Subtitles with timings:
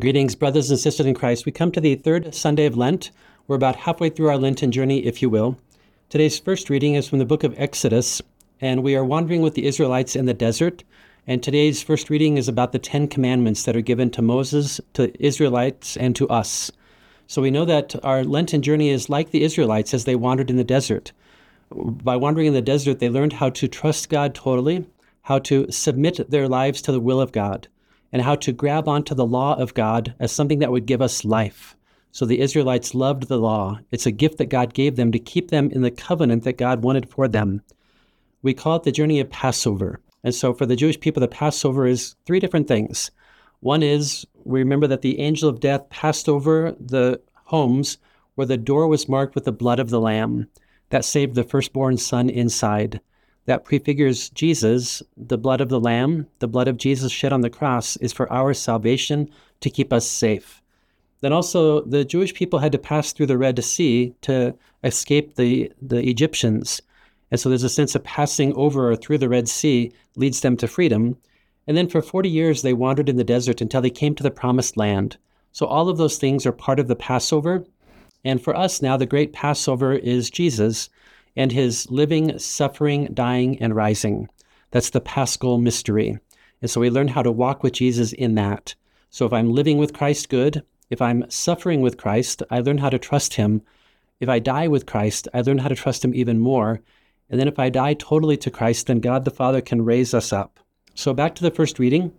[0.00, 1.44] Greetings, brothers and sisters in Christ.
[1.44, 3.10] We come to the third Sunday of Lent.
[3.48, 5.58] We're about halfway through our Lenten journey, if you will.
[6.08, 8.22] Today's first reading is from the book of Exodus,
[8.60, 10.84] and we are wandering with the Israelites in the desert.
[11.26, 15.12] And today's first reading is about the Ten Commandments that are given to Moses, to
[15.20, 16.70] Israelites, and to us.
[17.26, 20.56] So we know that our Lenten journey is like the Israelites as they wandered in
[20.56, 21.10] the desert.
[21.74, 24.86] By wandering in the desert, they learned how to trust God totally,
[25.22, 27.66] how to submit their lives to the will of God,
[28.12, 31.24] and how to grab onto the law of God as something that would give us
[31.24, 31.76] life.
[32.10, 33.80] So the Israelites loved the law.
[33.90, 36.82] It's a gift that God gave them to keep them in the covenant that God
[36.82, 37.62] wanted for them.
[38.42, 40.00] We call it the journey of Passover.
[40.24, 43.10] And so for the Jewish people, the Passover is three different things.
[43.60, 47.98] One is we remember that the angel of death passed over the homes
[48.34, 50.48] where the door was marked with the blood of the Lamb.
[50.90, 53.00] That saved the firstborn son inside.
[53.48, 57.48] That prefigures Jesus, the blood of the Lamb, the blood of Jesus shed on the
[57.48, 59.30] cross is for our salvation
[59.60, 60.60] to keep us safe.
[61.22, 64.54] Then also, the Jewish people had to pass through the Red Sea to
[64.84, 66.82] escape the, the Egyptians.
[67.30, 70.58] And so there's a sense of passing over or through the Red Sea leads them
[70.58, 71.16] to freedom.
[71.66, 74.30] And then for 40 years, they wandered in the desert until they came to the
[74.30, 75.16] promised land.
[75.52, 77.64] So all of those things are part of the Passover.
[78.26, 80.90] And for us now, the great Passover is Jesus
[81.38, 84.28] and his living, suffering, dying, and rising.
[84.72, 86.18] That's the paschal mystery.
[86.60, 88.74] And so we learn how to walk with Jesus in that.
[89.10, 90.64] So if I'm living with Christ, good.
[90.90, 93.62] If I'm suffering with Christ, I learn how to trust him.
[94.18, 96.80] If I die with Christ, I learn how to trust him even more.
[97.30, 100.32] And then if I die totally to Christ, then God the Father can raise us
[100.32, 100.58] up.
[100.96, 102.12] So back to the first reading.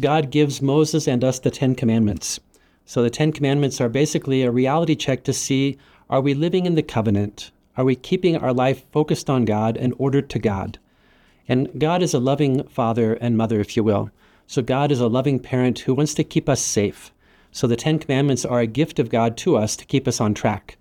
[0.00, 2.40] God gives Moses and us the Ten Commandments.
[2.86, 5.76] So the Ten Commandments are basically a reality check to see
[6.08, 7.50] are we living in the covenant?
[7.76, 10.78] Are we keeping our life focused on God and ordered to God?
[11.48, 14.10] And God is a loving father and mother, if you will.
[14.46, 17.12] So God is a loving parent who wants to keep us safe.
[17.50, 20.34] So the Ten Commandments are a gift of God to us to keep us on
[20.34, 20.76] track.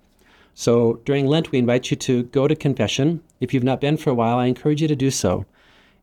[0.53, 3.21] So during Lent, we invite you to go to confession.
[3.39, 5.45] If you've not been for a while, I encourage you to do so.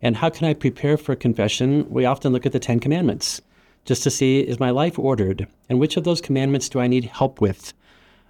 [0.01, 1.87] And how can I prepare for confession?
[1.91, 3.43] We often look at the Ten Commandments
[3.89, 5.47] just to see is my life ordered?
[5.69, 7.73] And which of those commandments do I need help with?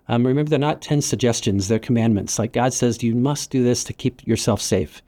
[0.09, 2.39] Um, remember, they're not 10 suggestions, they're commandments.
[2.39, 5.03] Like God says, you must do this to keep yourself safe.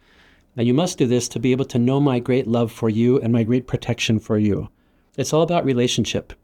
[0.56, 3.18] Now, you must do this to be able to know my great love for you
[3.20, 4.68] and my great protection for you.
[5.16, 6.34] It's all about relationship.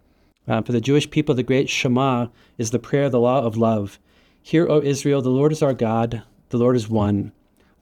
[0.49, 3.99] Uh, for the Jewish people, the great Shema is the prayer, the law of love.
[4.43, 7.33] Hear, O Israel, the Lord is our God, the Lord is one.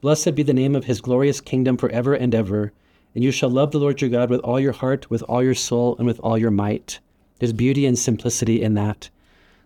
[0.01, 2.73] Blessed be the name of his glorious kingdom forever and ever.
[3.13, 5.55] And you shall love the Lord your God with all your heart, with all your
[5.55, 6.99] soul, and with all your might.
[7.39, 9.09] There's beauty and simplicity in that.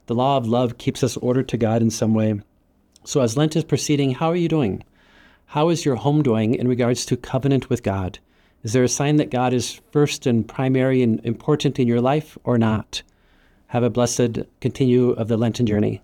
[0.09, 2.42] The law of love keeps us ordered to God in some way.
[3.03, 4.84] So, as Lent is proceeding, how are you doing?
[5.46, 8.18] How is your home doing in regards to covenant with God?
[8.64, 12.40] Is there a sign that God is first and primary and important in your life
[12.44, 13.03] or not?
[13.68, 16.02] Have a blessed continue of the Lenten journey.